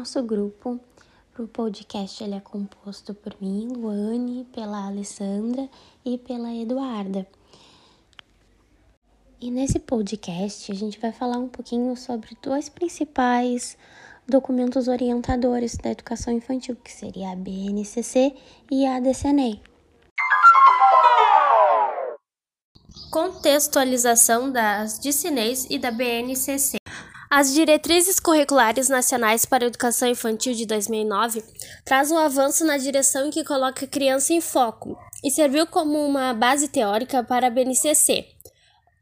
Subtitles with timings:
[0.00, 0.80] nosso grupo.
[1.38, 5.68] O podcast ele é composto por mim, Luane, pela Alessandra
[6.02, 7.26] e pela Eduarda.
[9.38, 13.76] E nesse podcast a gente vai falar um pouquinho sobre dois principais
[14.26, 18.34] documentos orientadores da educação infantil, que seria a BNCC
[18.70, 19.60] e a DCNEI.
[23.10, 26.79] Contextualização das DCNEIs e da BNCC.
[27.32, 31.44] As Diretrizes Curriculares Nacionais para a Educação Infantil de 2009
[31.84, 36.34] traz um avanço na direção que coloca a criança em foco e serviu como uma
[36.34, 38.26] base teórica para a BNCC.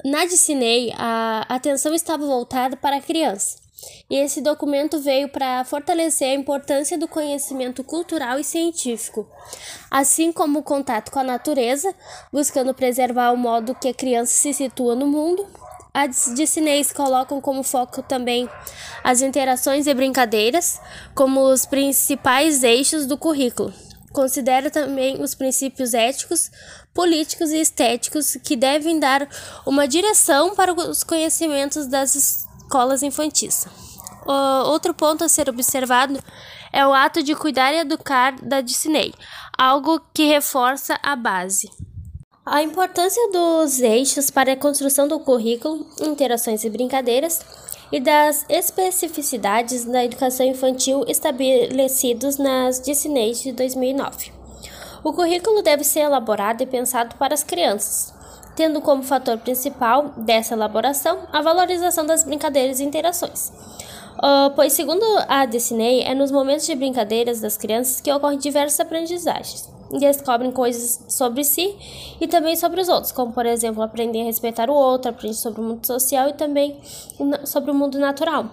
[0.04, 3.56] Na DCNEI, a atenção estava voltada para a criança,
[4.10, 9.26] e esse documento veio para fortalecer a importância do conhecimento cultural e científico,
[9.90, 11.94] assim como o contato com a natureza,
[12.30, 15.48] buscando preservar o modo que a criança se situa no mundo
[15.98, 18.48] as Disneys colocam como foco também
[19.02, 20.80] as interações e brincadeiras
[21.12, 23.72] como os principais eixos do currículo.
[24.12, 26.52] Considera também os princípios éticos,
[26.94, 29.28] políticos e estéticos que devem dar
[29.66, 33.66] uma direção para os conhecimentos das escolas infantis.
[34.66, 36.22] Outro ponto a ser observado
[36.72, 39.12] é o ato de cuidar e educar da Disney,
[39.56, 41.68] algo que reforça a base.
[42.50, 47.42] A importância dos eixos para a construção do currículo, interações e brincadeiras,
[47.92, 54.32] e das especificidades da educação infantil estabelecidos nas DCNEs de 2009.
[55.04, 58.14] O currículo deve ser elaborado e pensado para as crianças,
[58.56, 63.52] tendo como fator principal dessa elaboração a valorização das brincadeiras e interações.
[64.16, 68.80] Uh, pois, segundo a DCNEI, é nos momentos de brincadeiras das crianças que ocorrem diversas
[68.80, 71.74] aprendizagens descobrem coisas sobre si
[72.20, 75.60] e também sobre os outros, como por exemplo aprender a respeitar o outro, aprender sobre
[75.60, 76.76] o mundo social e também
[77.44, 78.46] sobre o mundo natural.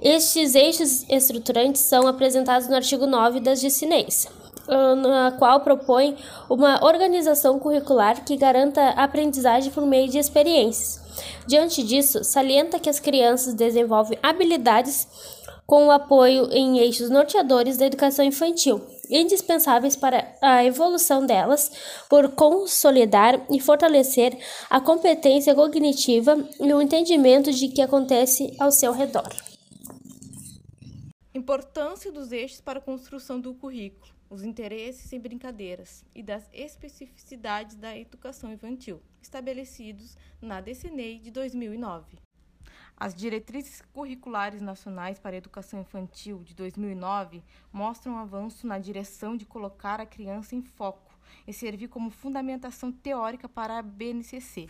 [0.00, 4.28] Estes eixos estruturantes são apresentados no artigo 9 das Discineis,
[4.68, 6.16] na qual propõe
[6.48, 11.00] uma organização curricular que garanta a aprendizagem por meio de experiências.
[11.46, 15.08] Diante disso, salienta que as crianças desenvolvem habilidades
[15.66, 18.80] com o apoio em eixos norteadores da educação infantil,
[19.10, 21.70] indispensáveis para a evolução delas,
[22.08, 24.36] por consolidar e fortalecer
[24.68, 29.28] a competência cognitiva e o entendimento de que acontece ao seu redor.
[31.34, 37.76] Importância dos eixos para a construção do currículo, os interesses e brincadeiras e das especificidades
[37.76, 42.27] da educação infantil, estabelecidos na DCNEI de 2009.
[43.00, 49.36] As Diretrizes Curriculares Nacionais para a Educação Infantil de 2009 mostram um avanço na direção
[49.36, 51.16] de colocar a criança em foco
[51.46, 54.66] e servir como fundamentação teórica para a BNCC.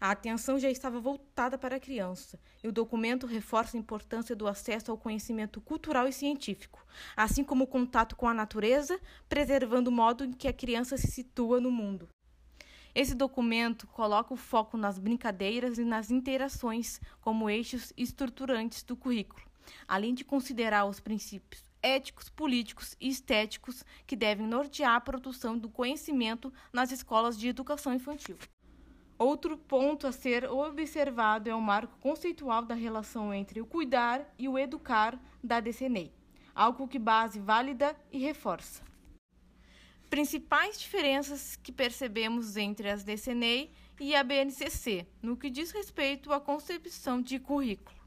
[0.00, 4.48] A atenção já estava voltada para a criança, e o documento reforça a importância do
[4.48, 8.98] acesso ao conhecimento cultural e científico, assim como o contato com a natureza,
[9.28, 12.08] preservando o modo em que a criança se situa no mundo.
[12.94, 19.42] Esse documento coloca o foco nas brincadeiras e nas interações como eixos estruturantes do currículo,
[19.88, 25.68] além de considerar os princípios éticos, políticos e estéticos que devem nortear a produção do
[25.68, 28.38] conhecimento nas escolas de educação infantil.
[29.18, 34.48] Outro ponto a ser observado é o marco conceitual da relação entre o cuidar e
[34.48, 36.12] o educar da DCNEI,
[36.54, 38.93] algo que base válida e reforça
[40.14, 46.40] principais diferenças que percebemos entre as DCNEI e a BNCC, no que diz respeito à
[46.40, 47.98] concepção de currículo.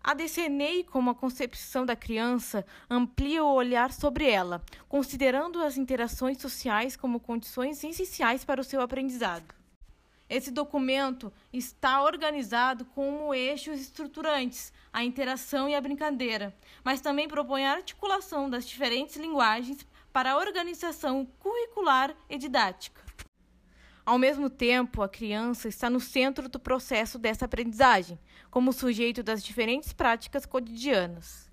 [0.00, 6.40] A DCNEI, como a concepção da criança, amplia o olhar sobre ela, considerando as interações
[6.40, 9.56] sociais como condições essenciais para o seu aprendizado.
[10.28, 17.64] Esse documento está organizado como eixos estruturantes, a interação e a brincadeira, mas também propõe
[17.64, 19.84] a articulação das diferentes linguagens
[20.16, 23.04] para a organização curricular e didática.
[24.02, 28.18] Ao mesmo tempo, a criança está no centro do processo dessa aprendizagem,
[28.50, 31.50] como sujeito das diferentes práticas cotidianas,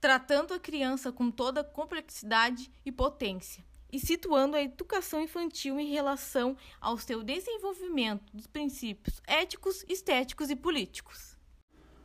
[0.00, 6.56] tratando a criança com toda complexidade e potência e situando a educação infantil em relação
[6.80, 11.27] ao seu desenvolvimento dos princípios éticos, estéticos e políticos.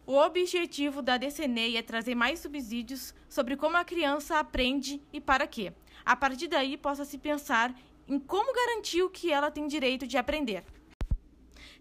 [0.06, 5.48] O objetivo da DCNEI é trazer mais subsídios sobre como a criança aprende e para
[5.48, 5.72] quê.
[6.04, 7.74] A partir daí, possa se pensar
[8.06, 10.66] em como garantir o que ela tem direito de aprender.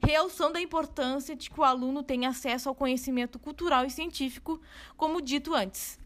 [0.00, 4.60] Realção da importância de que o aluno tenha acesso ao conhecimento cultural e científico,
[4.96, 5.98] como dito antes.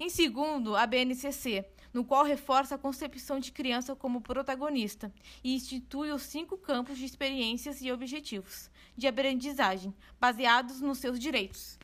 [0.00, 1.64] Em segundo, a BNCC,
[1.98, 5.12] no qual reforça a concepção de criança como protagonista
[5.42, 11.76] e institui os cinco campos de experiências e objetivos de aprendizagem, baseados nos seus direitos.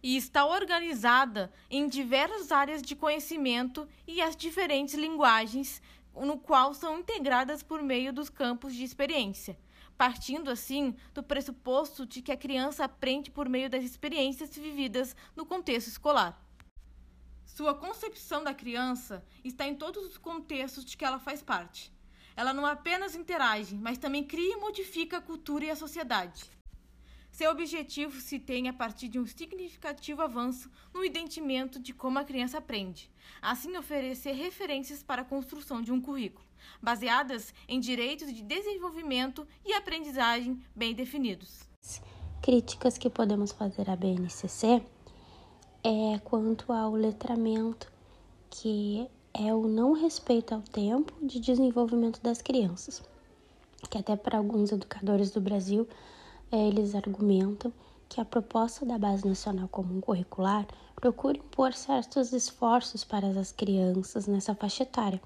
[0.00, 5.82] e está organizada em diversas áreas de conhecimento e as diferentes linguagens,
[6.14, 9.58] no qual são integradas por meio dos campos de experiência,
[9.98, 15.44] partindo assim do pressuposto de que a criança aprende por meio das experiências vividas no
[15.44, 16.40] contexto escolar.
[17.62, 21.92] Sua concepção da criança está em todos os contextos de que ela faz parte.
[22.34, 26.42] Ela não apenas interage, mas também cria e modifica a cultura e a sociedade.
[27.30, 32.24] Seu objetivo se tem a partir de um significativo avanço no entendimento de como a
[32.24, 33.08] criança aprende,
[33.40, 36.44] assim oferecer referências para a construção de um currículo,
[36.82, 41.60] baseadas em direitos de desenvolvimento e aprendizagem bem definidos.
[42.42, 44.82] Críticas que podemos fazer à BNCC
[45.84, 47.90] é quanto ao letramento,
[48.48, 53.02] que é o não respeito ao tempo de desenvolvimento das crianças,
[53.90, 55.88] que até para alguns educadores do Brasil
[56.52, 57.72] é, eles argumentam
[58.08, 64.26] que a proposta da Base Nacional Comum Curricular procura impor certos esforços para as crianças
[64.26, 65.20] nessa faixa etária,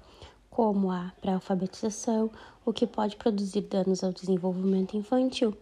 [0.49, 2.31] como a pré-alfabetização,
[2.65, 5.55] o que pode produzir danos ao desenvolvimento infantil,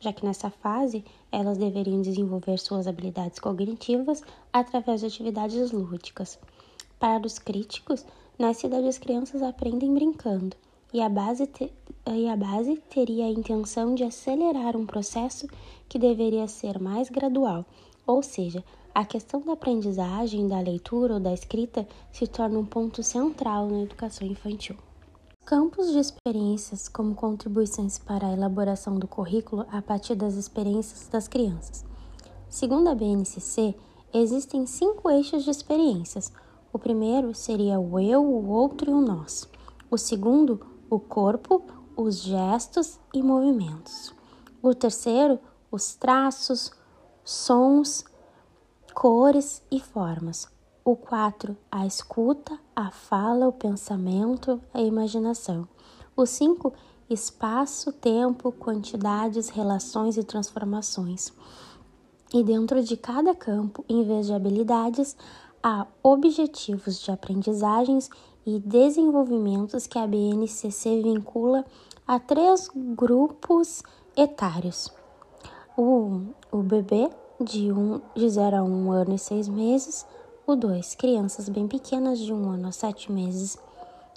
[0.00, 4.22] já que nessa fase elas deveriam desenvolver suas habilidades cognitivas
[4.52, 6.38] através de atividades lúdicas.
[6.98, 8.04] Para os críticos,
[8.38, 10.56] nessa idade as crianças aprendem brincando,
[10.92, 11.72] e a base, te,
[12.06, 15.46] e a base teria a intenção de acelerar um processo
[15.88, 17.64] que deveria ser mais gradual,
[18.06, 18.64] ou seja,
[18.94, 23.82] a questão da aprendizagem, da leitura ou da escrita se torna um ponto central na
[23.82, 24.76] educação infantil.
[25.46, 31.28] Campos de experiências como contribuições para a elaboração do currículo a partir das experiências das
[31.28, 31.84] crianças.
[32.48, 33.76] Segundo a BNCC,
[34.12, 36.32] existem cinco eixos de experiências.
[36.72, 39.48] O primeiro seria o eu, o outro e o nós.
[39.88, 41.62] O segundo, o corpo,
[41.96, 44.12] os gestos e movimentos.
[44.60, 45.38] O terceiro,
[45.70, 46.72] os traços,
[47.22, 48.04] sons,
[48.92, 50.55] cores e formas.
[50.86, 55.66] O quatro, a escuta, a fala, o pensamento, a imaginação.
[56.16, 56.72] O cinco,
[57.10, 61.32] espaço, tempo, quantidades, relações e transformações.
[62.32, 65.16] E dentro de cada campo, em vez de habilidades,
[65.60, 68.08] há objetivos de aprendizagens
[68.46, 71.64] e desenvolvimentos que a BNCC vincula
[72.06, 73.82] a três grupos
[74.16, 74.88] etários.
[75.76, 76.20] O,
[76.52, 77.10] o bebê
[77.40, 80.06] de, um, de 0 a 1 um ano e 6 meses,
[80.46, 83.58] o 2, crianças bem pequenas de 1 um ano a 7 meses,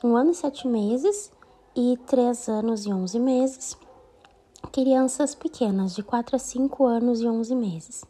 [0.04, 1.32] 1 um ano e 7 meses
[1.76, 3.78] e 3 anos e 11 meses,
[4.72, 8.06] crianças pequenas de 4 a 5 anos e 11 meses.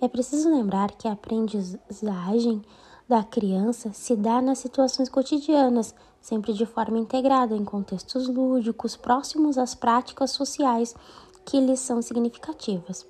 [0.00, 2.62] É preciso lembrar que a aprendizagem
[3.06, 9.58] da criança se dá nas situações cotidianas, sempre de forma integrada em contextos lúdicos próximos
[9.58, 10.94] às práticas sociais
[11.44, 13.06] que lhes são significativas.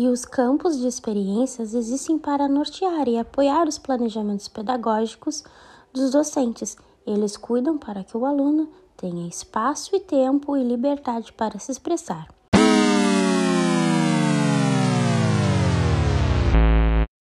[0.00, 5.44] E os campos de experiências existem para nortear e apoiar os planejamentos pedagógicos
[5.92, 6.74] dos docentes.
[7.06, 12.39] Eles cuidam para que o aluno tenha espaço e tempo e liberdade para se expressar.